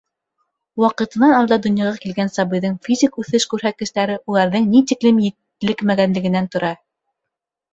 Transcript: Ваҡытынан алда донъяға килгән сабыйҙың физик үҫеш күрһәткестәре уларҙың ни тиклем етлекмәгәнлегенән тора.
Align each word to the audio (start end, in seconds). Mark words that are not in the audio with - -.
Ваҡытынан 0.83 1.33
алда 1.39 1.57
донъяға 1.65 1.99
килгән 2.05 2.31
сабыйҙың 2.37 2.73
физик 2.87 3.21
үҫеш 3.25 3.45
күрһәткестәре 3.53 4.17
уларҙың 4.33 4.67
ни 4.73 4.83
тиклем 4.93 5.23
етлекмәгәнлегенән 5.27 6.53
тора. 6.57 6.75